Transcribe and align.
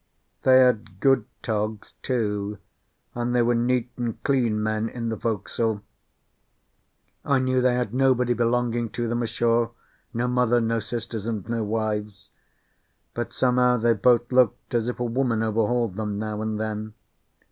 They 0.41 0.57
had 0.61 0.99
good 0.99 1.25
togs, 1.43 1.93
too, 2.01 2.57
and 3.13 3.35
they 3.35 3.43
were 3.43 3.53
neat 3.53 3.91
and 3.97 4.23
clean 4.23 4.63
men 4.63 4.89
in 4.89 5.09
the 5.09 5.15
forecastle. 5.15 5.83
I 7.23 7.37
knew 7.37 7.61
they 7.61 7.75
had 7.75 7.93
nobody 7.93 8.33
belonging 8.33 8.89
to 8.93 9.07
them 9.07 9.21
ashore 9.21 9.73
no 10.11 10.27
mother, 10.27 10.59
no 10.59 10.79
sisters, 10.79 11.27
and 11.27 11.47
no 11.47 11.63
wives; 11.63 12.31
but 13.13 13.31
somehow 13.31 13.77
they 13.77 13.93
both 13.93 14.31
looked 14.31 14.73
as 14.73 14.87
if 14.87 14.99
a 14.99 15.03
woman 15.05 15.43
overhauled 15.43 15.97
them 15.97 16.17
now 16.17 16.41
and 16.41 16.59
then. 16.59 16.95